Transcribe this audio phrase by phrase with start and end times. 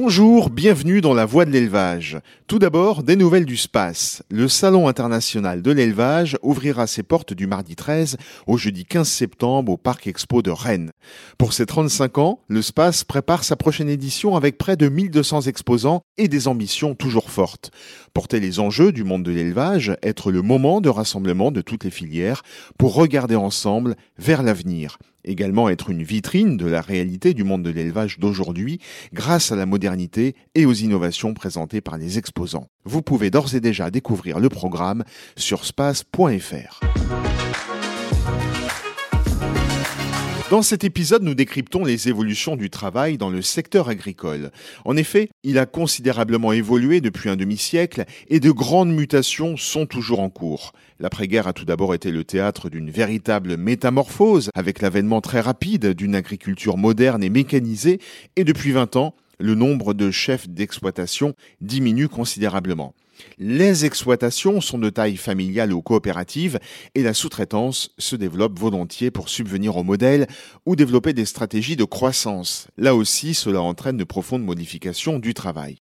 [0.00, 2.20] Bonjour, bienvenue dans la voie de l'élevage.
[2.46, 4.22] Tout d'abord, des nouvelles du space.
[4.30, 8.16] Le Salon international de l'élevage ouvrira ses portes du mardi 13
[8.46, 10.92] au jeudi 15 septembre au Parc Expo de Rennes.
[11.36, 16.02] Pour ses 35 ans, le space prépare sa prochaine édition avec près de 1200 exposants
[16.16, 17.72] et des ambitions toujours fortes.
[18.14, 21.90] Porter les enjeux du monde de l'élevage, être le moment de rassemblement de toutes les
[21.90, 22.44] filières
[22.78, 24.96] pour regarder ensemble vers l'avenir
[25.28, 28.80] également être une vitrine de la réalité du monde de l'élevage d'aujourd'hui
[29.12, 32.68] grâce à la modernité et aux innovations présentées par les exposants.
[32.84, 35.04] Vous pouvez d'ores et déjà découvrir le programme
[35.36, 36.80] sur space.fr.
[40.50, 44.50] Dans cet épisode, nous décryptons les évolutions du travail dans le secteur agricole.
[44.86, 50.20] En effet, il a considérablement évolué depuis un demi-siècle et de grandes mutations sont toujours
[50.20, 50.72] en cours.
[51.00, 56.14] L'après-guerre a tout d'abord été le théâtre d'une véritable métamorphose avec l'avènement très rapide d'une
[56.14, 58.00] agriculture moderne et mécanisée
[58.36, 62.94] et depuis 20 ans, le nombre de chefs d'exploitation diminue considérablement.
[63.38, 66.58] Les exploitations sont de taille familiale ou coopérative
[66.94, 70.26] et la sous-traitance se développe volontiers pour subvenir au modèle
[70.66, 72.68] ou développer des stratégies de croissance.
[72.76, 75.78] Là aussi, cela entraîne de profondes modifications du travail.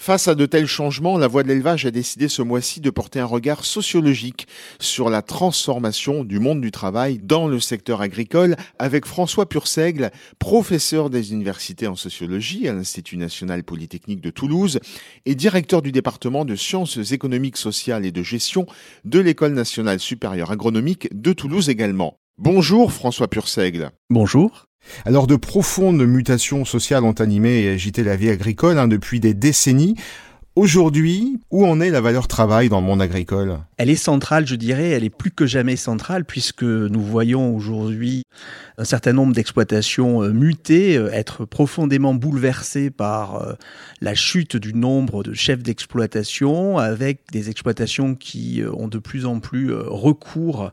[0.00, 3.18] Face à de tels changements, la Voix de l'élevage a décidé ce mois-ci de porter
[3.18, 4.46] un regard sociologique
[4.78, 11.10] sur la transformation du monde du travail dans le secteur agricole avec François Purseigle, professeur
[11.10, 14.78] des universités en sociologie à l'Institut national polytechnique de Toulouse
[15.26, 18.66] et directeur du département de sciences économiques, sociales et de gestion
[19.04, 22.18] de l'École nationale supérieure agronomique de Toulouse également.
[22.38, 23.90] Bonjour François Purseigle.
[24.10, 24.67] Bonjour.
[25.04, 29.34] Alors de profondes mutations sociales ont animé et agité la vie agricole hein, depuis des
[29.34, 29.96] décennies.
[30.58, 33.58] Aujourd'hui, où en est la valeur travail dans le monde agricole?
[33.76, 38.24] Elle est centrale, je dirais, elle est plus que jamais centrale puisque nous voyons aujourd'hui
[38.76, 43.52] un certain nombre d'exploitations euh, mutées, euh, être profondément bouleversées par euh,
[44.00, 49.38] la chute du nombre de chefs d'exploitation avec des exploitations qui ont de plus en
[49.38, 50.72] plus recours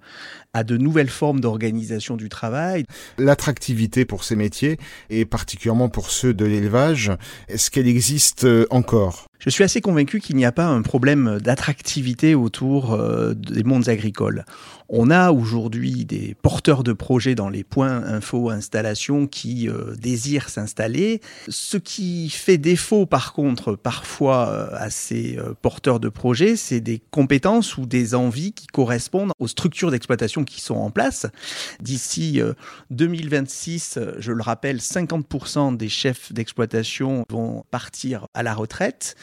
[0.54, 2.86] à de nouvelles formes d'organisation du travail.
[3.20, 4.80] L'attractivité pour ces métiers,
[5.12, 7.12] et particulièrement pour ceux de l'élevage,
[7.50, 9.28] est-ce qu'elle existe encore?
[9.46, 13.90] Je suis assez convaincu qu'il n'y a pas un problème d'attractivité autour euh, des mondes
[13.90, 14.46] agricoles.
[14.88, 20.50] On a aujourd'hui des porteurs de projets dans les points info installation qui euh, désirent
[20.50, 21.22] s'installer.
[21.50, 26.82] Ce qui fait défaut par contre parfois euh, à ces euh, porteurs de projets, c'est
[26.82, 31.26] des compétences ou des envies qui correspondent aux structures d'exploitation qui sont en place.
[31.80, 32.40] D'ici
[32.92, 39.16] 2026, je le rappelle, 50% des chefs d'exploitation vont partir à la retraite.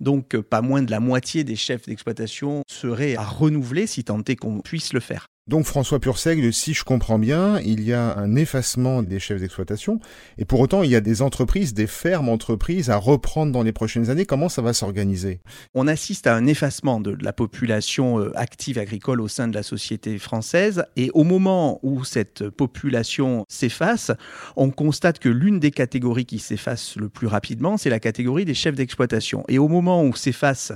[0.00, 4.36] Donc pas moins de la moitié des chefs d'exploitation seraient à renouveler si tant est
[4.36, 5.05] qu'on puisse le faire.
[5.48, 10.00] Donc François Purseigle, si je comprends bien, il y a un effacement des chefs d'exploitation,
[10.38, 13.70] et pour autant il y a des entreprises, des fermes entreprises à reprendre dans les
[13.70, 14.26] prochaines années.
[14.26, 15.38] Comment ça va s'organiser?
[15.72, 19.62] On assiste à un effacement de la population euh, active agricole au sein de la
[19.62, 24.10] société française, et au moment où cette population s'efface,
[24.56, 28.54] on constate que l'une des catégories qui s'efface le plus rapidement, c'est la catégorie des
[28.54, 29.44] chefs d'exploitation.
[29.46, 30.72] Et au moment où s'efface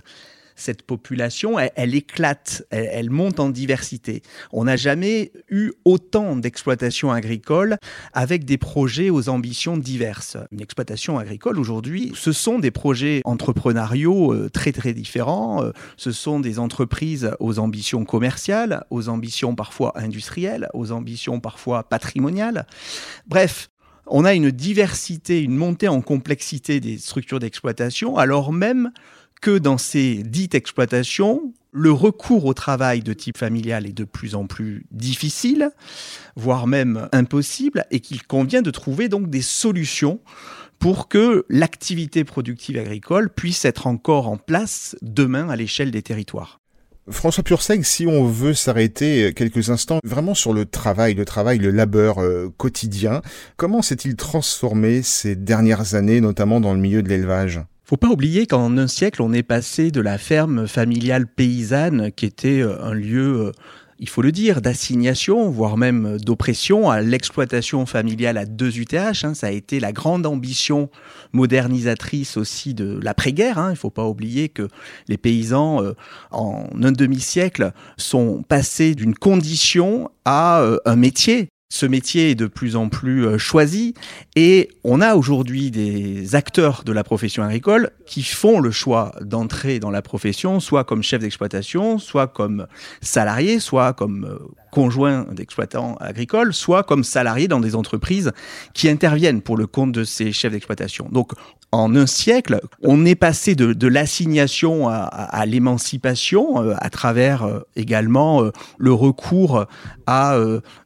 [0.61, 4.23] cette population, elle, éclate, elle, monte en diversité.
[4.53, 7.79] On n'a jamais eu autant d'exploitations agricoles
[8.13, 10.37] avec des projets aux ambitions diverses.
[10.53, 15.63] Une exploitation agricole aujourd'hui, ce sont des projets entrepreneuriaux euh, très très différents.
[15.63, 21.85] Euh, ce sont des entreprises aux ambitions commerciales, aux ambitions parfois industrielles, aux ambitions parfois
[21.85, 22.67] patrimoniales.
[23.27, 23.71] Bref,
[24.11, 28.91] on a une diversité, une montée en complexité des structures d'exploitation, alors même
[29.41, 34.35] que dans ces dites exploitations, le recours au travail de type familial est de plus
[34.35, 35.71] en plus difficile,
[36.37, 40.21] voire même impossible, et qu'il convient de trouver donc des solutions
[40.79, 46.61] pour que l'activité productive agricole puisse être encore en place demain à l'échelle des territoires.
[47.09, 51.71] François Purseg, si on veut s'arrêter quelques instants vraiment sur le travail, le travail, le
[51.71, 53.21] labeur euh, quotidien,
[53.57, 57.61] comment s'est-il transformé ces dernières années, notamment dans le milieu de l'élevage?
[57.91, 62.25] Faut pas oublier qu'en un siècle, on est passé de la ferme familiale paysanne, qui
[62.25, 63.53] était euh, un lieu euh,
[63.99, 69.25] il faut le dire, d'assignation, voire même d'oppression à l'exploitation familiale à deux UTH.
[69.25, 69.35] Hein.
[69.35, 70.89] Ça a été la grande ambition
[71.33, 73.59] modernisatrice aussi de l'après-guerre.
[73.59, 73.71] Hein.
[73.71, 74.69] Il ne faut pas oublier que
[75.09, 75.95] les paysans, euh,
[76.31, 82.75] en un demi-siècle, sont passés d'une condition à un métier ce métier est de plus
[82.75, 83.95] en plus euh, choisi
[84.35, 89.79] et on a aujourd'hui des acteurs de la profession agricole qui font le choix d'entrer
[89.79, 92.67] dans la profession, soit comme chef d'exploitation, soit comme
[93.01, 94.39] salarié, soit comme euh,
[94.73, 98.33] conjoint d'exploitants agricoles, soit comme salarié dans des entreprises
[98.75, 101.09] qui interviennent pour le compte de ces chefs d'exploitation.
[101.13, 101.33] Donc
[101.71, 108.43] en un siècle, on est passé de, l'assignation à, l'émancipation euh, à travers également
[108.79, 109.67] le recours
[110.09, 110.37] à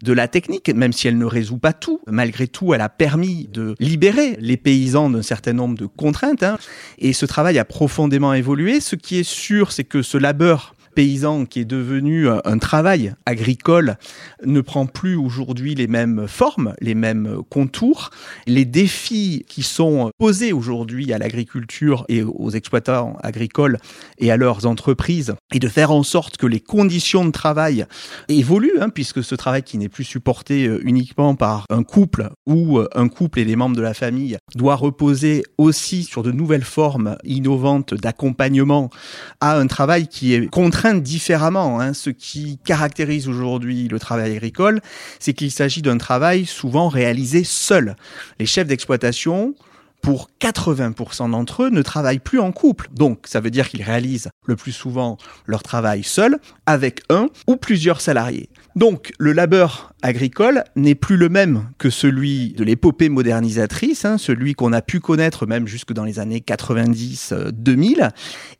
[0.03, 2.01] de la technique, même si elle ne résout pas tout.
[2.07, 6.43] Malgré tout, elle a permis de libérer les paysans d'un certain nombre de contraintes.
[6.43, 6.59] Hein.
[6.99, 8.81] et ce travail a profondément évolué.
[8.81, 13.15] Ce qui est sûr, c'est que ce labeur paysan qui est devenu euh, un travail
[13.27, 13.97] agricole
[14.45, 18.11] ne prend plus aujourd'hui les mêmes formes, les mêmes contours.
[18.47, 23.79] Les défis qui sont posés aujourd'hui à l'agriculture et aux exploitants agricoles
[24.19, 27.87] et à leurs entreprises et de faire en sorte que les conditions de travail
[28.29, 32.79] évoluent, hein, puisque ce travail qui n'est plus supporté euh, uniquement par un couple ou
[32.79, 36.65] euh, un couple et les membres de la famille doit reposer aussi sur de nouvelles
[36.65, 38.91] formes innovantes d'accompagnement
[39.41, 41.81] à un travail qui est contraint différemment.
[41.81, 41.95] Hein.
[41.95, 44.81] Ce qui caractérise aujourd'hui le travail agricole,
[45.19, 47.97] c'est qu'il s'agit d'un travail souvent réalisé seul.
[48.39, 49.55] Les chefs d'exploitation,
[50.05, 52.89] pour 80% d'entre eux, ne travaillent plus en couple.
[52.93, 55.17] Donc, ça veut dire qu'ils réalisent le plus souvent
[55.47, 58.51] leur travail seul, avec un ou plusieurs salariés.
[58.77, 64.53] Donc, le labeur agricole n'est plus le même que celui de l'épopée modernisatrice, hein, celui
[64.53, 68.11] qu'on a pu connaître même jusque dans les années 90-2000.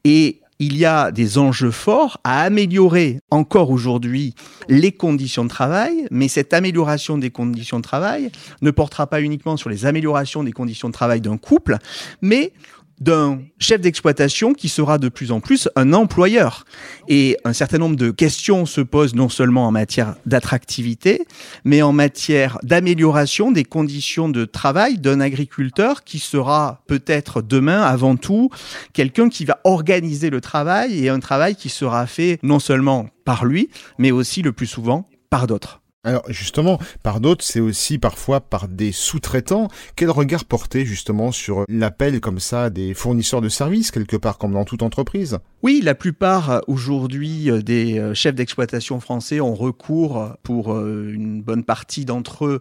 [0.05, 4.35] Et il y a des enjeux forts à améliorer encore aujourd'hui
[4.69, 8.31] les conditions de travail, mais cette amélioration des conditions de travail
[8.63, 11.79] ne portera pas uniquement sur les améliorations des conditions de travail d'un couple,
[12.23, 12.53] mais
[13.01, 16.65] d'un chef d'exploitation qui sera de plus en plus un employeur.
[17.09, 21.27] Et un certain nombre de questions se posent non seulement en matière d'attractivité,
[21.65, 28.17] mais en matière d'amélioration des conditions de travail d'un agriculteur qui sera peut-être demain avant
[28.17, 28.51] tout
[28.93, 33.45] quelqu'un qui va organiser le travail et un travail qui sera fait non seulement par
[33.45, 35.84] lui, mais aussi le plus souvent par d'autres.
[36.05, 39.69] Alors justement, par d'autres, c'est aussi parfois par des sous-traitants.
[39.97, 44.53] Quel regard porter justement sur l'appel comme ça des fournisseurs de services, quelque part comme
[44.53, 45.39] dans toute entreprise?
[45.63, 51.41] Oui, la plupart aujourd'hui euh, des euh, chefs d'exploitation français ont recours pour euh, une
[51.41, 52.61] bonne partie d'entre eux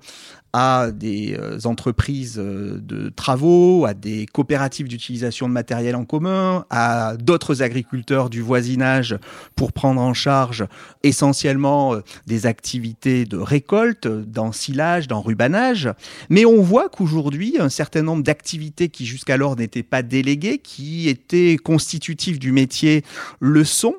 [0.54, 6.66] à des euh, entreprises euh, de travaux, à des coopératives d'utilisation de matériel en commun,
[6.70, 9.18] à d'autres agriculteurs du voisinage
[9.56, 10.66] pour prendre en charge
[11.02, 15.90] essentiellement euh, des activités de récolte, d'ensilage, d'enrubanage.
[16.30, 21.58] Mais on voit qu'aujourd'hui, un certain nombre d'activités qui jusqu'alors n'étaient pas déléguées, qui étaient
[21.58, 23.04] constitutives du métier,
[23.40, 23.96] le sont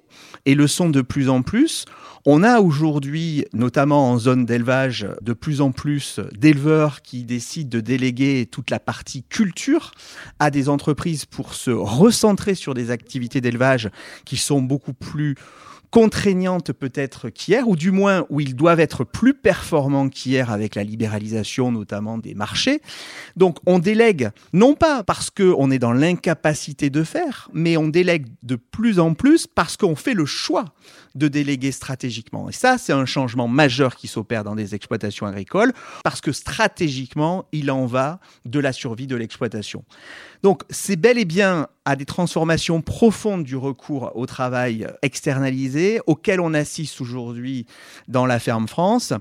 [0.47, 1.85] et le sont de plus en plus.
[2.27, 7.81] On a aujourd'hui, notamment en zone d'élevage, de plus en plus d'éleveurs qui décident de
[7.81, 9.93] déléguer toute la partie culture
[10.39, 13.91] à des entreprises pour se recentrer sur des activités d'élevage
[14.25, 15.35] qui sont beaucoup plus
[15.91, 20.85] contraignantes peut-être qu'hier, ou du moins où ils doivent être plus performants qu'hier avec la
[20.85, 22.81] libéralisation notamment des marchés.
[23.37, 28.27] Donc on délègue, non pas parce qu'on est dans l'incapacité de faire, mais on délègue
[28.43, 30.75] de plus en plus parce qu'on fait le choix
[31.15, 32.49] de déléguer stratégiquement.
[32.49, 35.73] Et ça, c'est un changement majeur qui s'opère dans des exploitations agricoles,
[36.03, 39.85] parce que stratégiquement, il en va de la survie de l'exploitation.
[40.45, 46.39] Donc, c'est bel et bien à des transformations profondes du recours au travail externalisé, auquel
[46.39, 47.65] on assiste aujourd'hui
[48.09, 49.15] dans la ferme France.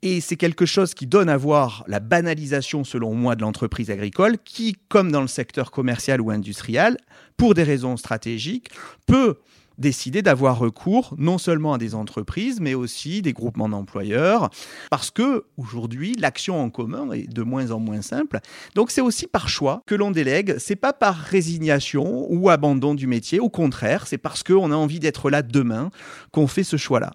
[0.00, 4.38] Et c'est quelque chose qui donne à voir la banalisation, selon moi, de l'entreprise agricole,
[4.42, 6.96] qui, comme dans le secteur commercial ou industriel,
[7.36, 8.70] pour des raisons stratégiques,
[9.06, 9.40] peut
[9.78, 14.50] décider d'avoir recours non seulement à des entreprises, mais aussi des groupements d'employeurs,
[14.90, 18.40] parce que aujourd'hui l'action en commun est de moins en moins simple.
[18.74, 20.56] Donc c'est aussi par choix que l'on délègue.
[20.58, 23.40] C'est pas par résignation ou abandon du métier.
[23.40, 25.90] Au contraire, c'est parce qu'on a envie d'être là demain
[26.30, 27.12] qu'on fait ce choix-là.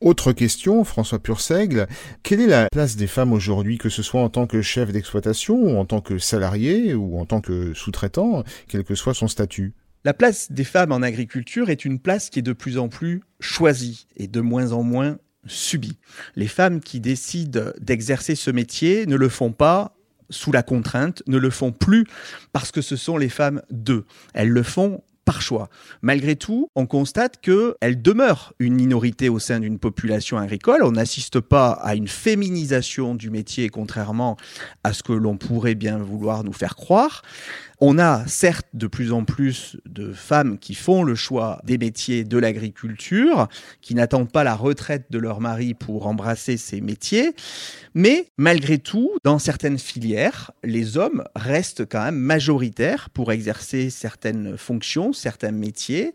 [0.00, 1.86] Autre question, François Purseigle,
[2.22, 5.56] quelle est la place des femmes aujourd'hui, que ce soit en tant que chef d'exploitation,
[5.56, 9.74] ou en tant que salarié, ou en tant que sous-traitant, quel que soit son statut?
[10.04, 13.22] La place des femmes en agriculture est une place qui est de plus en plus
[13.38, 15.98] choisie et de moins en moins subie.
[16.36, 19.96] Les femmes qui décident d'exercer ce métier ne le font pas
[20.30, 22.06] sous la contrainte, ne le font plus
[22.52, 24.04] parce que ce sont les femmes d'eux.
[24.32, 25.68] Elles le font par choix.
[26.02, 30.82] Malgré tout, on constate qu'elle demeure une minorité au sein d'une population agricole.
[30.82, 34.36] On n'assiste pas à une féminisation du métier, contrairement
[34.82, 37.22] à ce que l'on pourrait bien vouloir nous faire croire.
[37.82, 42.24] On a certes de plus en plus de femmes qui font le choix des métiers
[42.24, 43.48] de l'agriculture,
[43.80, 47.34] qui n'attendent pas la retraite de leur mari pour embrasser ces métiers,
[47.94, 54.56] mais malgré tout, dans certaines filières, les hommes restent quand même majoritaires pour exercer certaines
[54.56, 56.12] fonctions, certains métiers.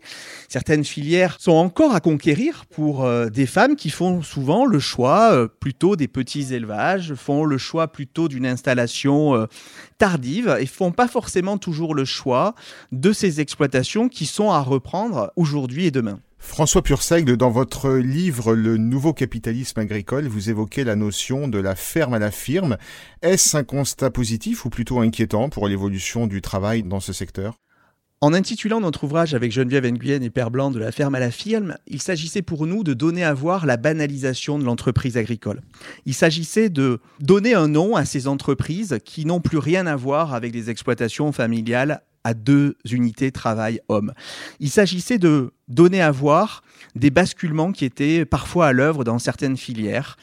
[0.48, 5.32] Certaines filières sont encore à conquérir pour euh, des femmes qui font souvent le choix
[5.32, 9.46] euh, plutôt des petits élevages, font le choix plutôt d'une installation euh,
[9.98, 12.54] tardive et font pas forcément toujours le choix
[12.92, 16.20] de ces exploitations qui sont à reprendre aujourd'hui et demain.
[16.38, 21.74] François Purseigle, dans votre livre Le nouveau capitalisme agricole, vous évoquez la notion de la
[21.74, 22.76] ferme à la firme.
[23.22, 27.58] Est-ce un constat positif ou plutôt inquiétant pour l'évolution du travail dans ce secteur?
[28.22, 31.30] En intitulant notre ouvrage avec Geneviève Nguyen et Père Blanc de la ferme à la
[31.30, 35.60] firme, il s'agissait pour nous de donner à voir la banalisation de l'entreprise agricole.
[36.06, 40.32] Il s'agissait de donner un nom à ces entreprises qui n'ont plus rien à voir
[40.32, 44.12] avec des exploitations familiales à deux unités travail-homme.
[44.60, 49.56] Il s'agissait de donner à voir des basculements qui étaient parfois à l'œuvre dans certaines
[49.56, 50.16] filières,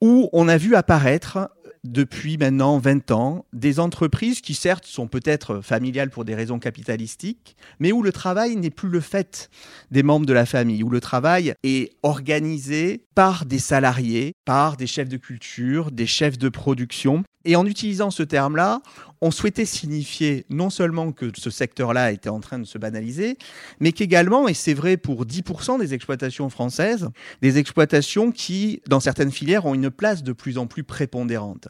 [0.00, 1.48] où on a vu apparaître
[1.84, 7.56] depuis maintenant 20 ans des entreprises qui certes sont peut-être familiales pour des raisons capitalistiques,
[7.80, 9.50] mais où le travail n'est plus le fait
[9.90, 14.86] des membres de la famille, où le travail est organisé par des salariés, par des
[14.86, 17.24] chefs de culture, des chefs de production.
[17.44, 18.80] Et en utilisant ce terme-là,
[19.22, 23.38] on souhaitait signifier non seulement que ce secteur-là était en train de se banaliser,
[23.78, 27.08] mais qu'également, et c'est vrai pour 10% des exploitations françaises,
[27.40, 31.68] des exploitations qui, dans certaines filières, ont une place de plus en plus prépondérante.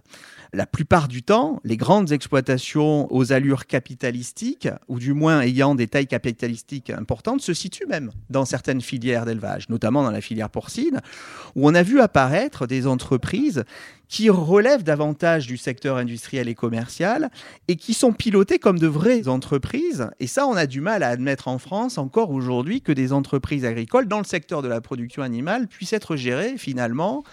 [0.55, 5.89] La plupart du temps, les grandes exploitations aux allures capitalistiques, ou du moins ayant des
[5.89, 11.01] tailles capitalistiques importantes, se situent même dans certaines filières d'élevage, notamment dans la filière porcine,
[11.55, 13.65] où on a vu apparaître des entreprises
[14.13, 17.31] qui relèvent davantage du secteur industriel et commercial
[17.67, 20.11] et qui sont pilotées comme de vraies entreprises.
[20.21, 23.65] Et ça, on a du mal à admettre en France encore aujourd'hui que des entreprises
[23.65, 27.25] agricoles dans le secteur de la production animale puissent être gérées finalement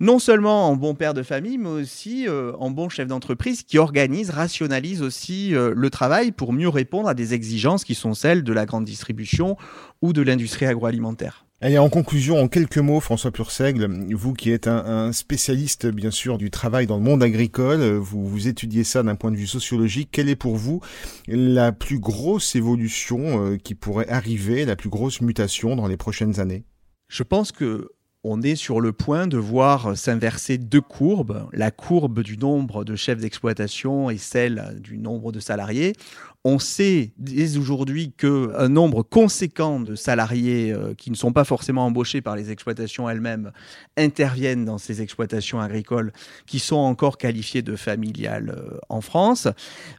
[0.00, 3.76] non seulement en bon père de famille, mais aussi euh, en bon chef d'entreprise qui
[3.76, 8.42] organise, rationalise aussi euh, le travail pour mieux répondre à des exigences qui sont celles
[8.42, 9.58] de la grande distribution
[10.00, 11.44] ou de l'industrie agroalimentaire.
[11.64, 16.36] Et en conclusion, en quelques mots, François Purseigle, vous qui êtes un, spécialiste, bien sûr,
[16.36, 20.08] du travail dans le monde agricole, vous, vous étudiez ça d'un point de vue sociologique.
[20.10, 20.80] Quelle est pour vous
[21.28, 26.40] la plus grosse évolution euh, qui pourrait arriver, la plus grosse mutation dans les prochaines
[26.40, 26.64] années?
[27.06, 27.90] Je pense que
[28.24, 32.94] on est sur le point de voir s'inverser deux courbes, la courbe du nombre de
[32.94, 35.94] chefs d'exploitation et celle du nombre de salariés.
[36.44, 41.86] On sait dès aujourd'hui qu'un nombre conséquent de salariés euh, qui ne sont pas forcément
[41.86, 43.52] embauchés par les exploitations elles-mêmes
[43.96, 46.12] interviennent dans ces exploitations agricoles
[46.46, 49.46] qui sont encore qualifiées de familiales euh, en France.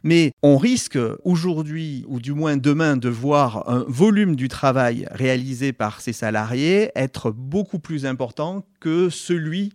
[0.02, 5.72] Mais on risque aujourd'hui, ou du moins demain, de voir un volume du travail réalisé
[5.72, 9.72] par ces salariés être beaucoup plus important que celui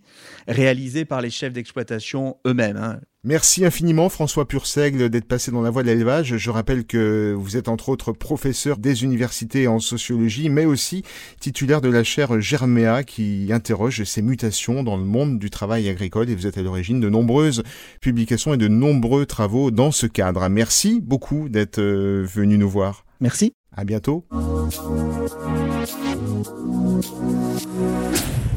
[0.48, 2.78] réalisé par les chefs d'exploitation eux-mêmes.
[2.78, 3.00] Hein.
[3.24, 6.38] Merci infiniment François Purseigle d'être passé dans la voie de l'élevage.
[6.38, 11.04] Je rappelle que vous êtes entre autres professeur des universités en sociologie, mais aussi
[11.40, 16.30] titulaire de la chaire Germéa qui interroge ces mutations dans le monde du travail agricole
[16.30, 17.64] et vous êtes à l'origine de nombreuses
[18.00, 20.48] publications et de nombreux travaux dans ce cadre.
[20.48, 23.06] Merci beaucoup d'être euh, venu nous voir.
[23.20, 23.54] Merci.
[23.76, 24.26] À bientôt.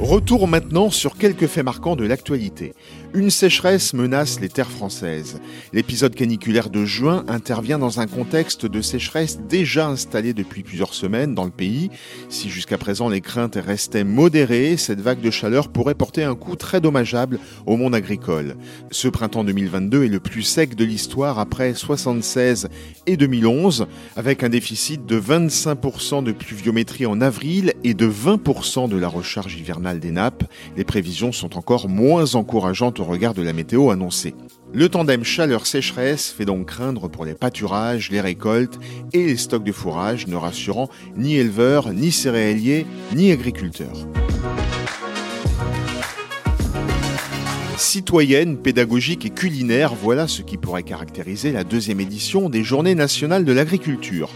[0.03, 2.75] Retour maintenant sur quelques faits marquants de l'actualité.
[3.15, 5.41] Une sécheresse menace les terres françaises.
[5.73, 11.35] L'épisode caniculaire de juin intervient dans un contexte de sécheresse déjà installé depuis plusieurs semaines
[11.35, 11.91] dans le pays.
[12.29, 16.57] Si jusqu'à présent les craintes restaient modérées, cette vague de chaleur pourrait porter un coup
[16.57, 18.57] très dommageable au monde agricole.
[18.91, 22.69] Ce printemps 2022 est le plus sec de l'histoire après 76
[23.07, 28.97] et 2011, avec un déficit de 25% de pluviométrie en avril et de 20% de
[28.97, 30.43] la recharge hivernale des nappes.
[30.77, 34.35] Les prévisions sont encore moins encourageantes au regard de la météo annoncée.
[34.75, 38.81] Le tandem chaleur-sécheresse fait donc craindre pour les pâturages, les récoltes
[39.13, 44.09] et les stocks de fourrage, ne rassurant ni éleveurs, ni céréaliers, ni agriculteurs.
[47.83, 53.45] Citoyenne, pédagogique et culinaire, voilà ce qui pourrait caractériser la deuxième édition des Journées nationales
[53.45, 54.31] de l'agriculture.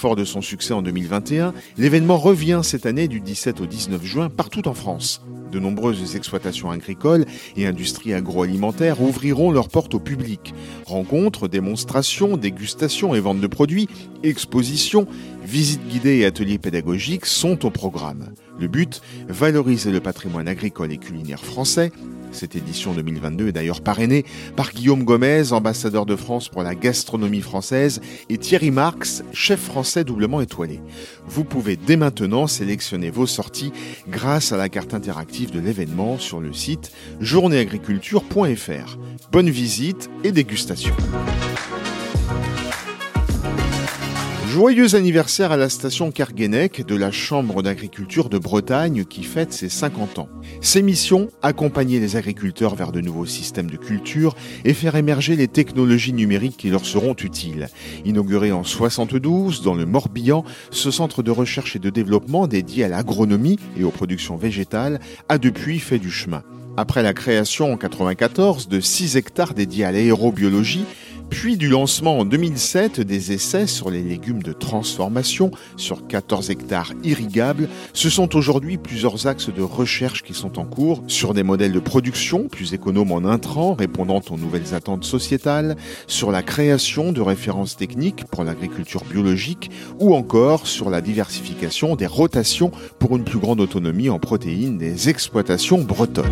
[0.00, 4.30] Fort de son succès en 2021, l'événement revient cette année du 17 au 19 juin
[4.30, 5.20] partout en France.
[5.52, 10.54] De nombreuses exploitations agricoles et industries agroalimentaires ouvriront leurs portes au public.
[10.86, 13.88] Rencontres, démonstrations, dégustations et ventes de produits,
[14.22, 15.06] expositions,
[15.44, 18.32] visites guidées et ateliers pédagogiques sont au programme.
[18.60, 21.92] Le but, valoriser le patrimoine agricole et culinaire français
[22.30, 27.40] Cette édition 2022 est d'ailleurs parrainée par Guillaume Gomez, ambassadeur de France pour la gastronomie
[27.40, 30.80] française, et Thierry Marx, chef français doublement étoilé.
[31.26, 33.72] Vous pouvez dès maintenant sélectionner vos sorties
[34.08, 38.98] grâce à la carte interactive de l'événement sur le site journéeagriculture.fr.
[39.32, 40.94] Bonne visite et dégustation.
[44.50, 49.68] Joyeux anniversaire à la station Carguenec de la Chambre d'agriculture de Bretagne qui fête ses
[49.68, 50.28] 50 ans.
[50.60, 55.46] Ses missions, accompagner les agriculteurs vers de nouveaux systèmes de culture et faire émerger les
[55.46, 57.68] technologies numériques qui leur seront utiles.
[58.04, 62.88] Inauguré en 72 dans le Morbihan, ce centre de recherche et de développement dédié à
[62.88, 66.42] l'agronomie et aux productions végétales a depuis fait du chemin.
[66.76, 70.86] Après la création en 94 de 6 hectares dédiés à l'aérobiologie,
[71.30, 76.92] puis du lancement en 2007 des essais sur les légumes de transformation sur 14 hectares
[77.04, 81.72] irrigables, ce sont aujourd'hui plusieurs axes de recherche qui sont en cours sur des modèles
[81.72, 87.20] de production plus économes en intrants répondant aux nouvelles attentes sociétales, sur la création de
[87.20, 93.38] références techniques pour l'agriculture biologique ou encore sur la diversification des rotations pour une plus
[93.38, 96.26] grande autonomie en protéines des exploitations bretonnes.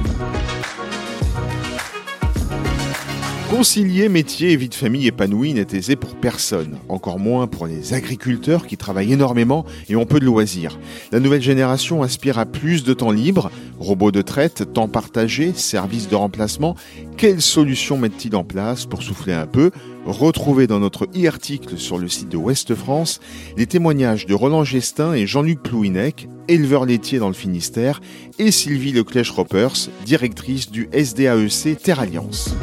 [3.51, 7.95] Concilier métier et vie de famille épanouie n'est aisé pour personne, encore moins pour les
[7.95, 10.79] agriculteurs qui travaillent énormément et ont peu de loisirs.
[11.13, 13.51] La nouvelle génération aspire à plus de temps libre,
[13.81, 16.77] robots de traite, temps partagé, services de remplacement.
[17.17, 19.71] Quelles solutions mettent-ils en place pour souffler un peu?
[20.05, 23.19] Retrouvez dans notre e-article sur le site de Ouest France
[23.57, 28.03] les témoignages de Roland Gestin et Jean-Luc Plouinec, éleveurs laitiers dans le Finistère,
[28.39, 32.55] et Sylvie Leclèche-Ropers, directrice du SDAEC Terre Alliance.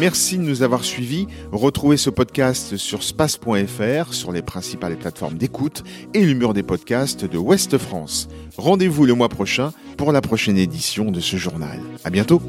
[0.00, 1.26] Merci de nous avoir suivis.
[1.52, 7.26] Retrouvez ce podcast sur space.fr, sur les principales plateformes d'écoute et le mur des podcasts
[7.26, 8.26] de Ouest France.
[8.56, 11.78] Rendez-vous le mois prochain pour la prochaine édition de ce journal.
[12.02, 12.40] À bientôt.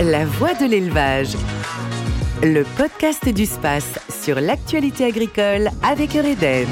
[0.00, 1.36] La voix de l'élevage.
[2.42, 6.68] Le podcast du space sur l'actualité agricole avec Eureden.